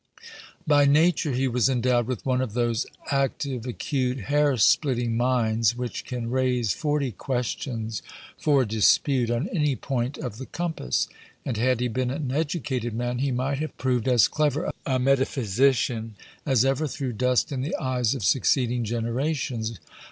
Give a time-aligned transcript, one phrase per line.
[0.65, 6.05] By nature he was endowed with one of those active, acute, hair splitting minds, which
[6.05, 8.01] can raise forty questions
[8.35, 11.07] for dispute on any point of the compass;
[11.45, 16.15] and had he been an educated man, he might have proved as clever a metaphysician
[16.47, 19.77] as ever threw dust in the eyes of succeeding generations.